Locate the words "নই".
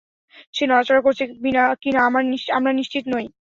3.07-3.25